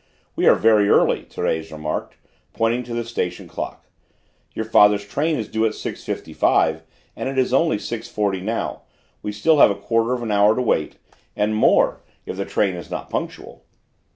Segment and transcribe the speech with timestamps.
[0.35, 2.15] "We are very early," Thérèse remarked,
[2.53, 4.55] pointing to the station clock in the distance.
[4.55, 6.81] "Your father's train is due at 6.55,
[7.15, 8.81] and it is only 6.40 now;
[9.21, 10.97] we still have a quarter of an hour to wait,
[11.35, 13.63] and more, if the train is not punctual!"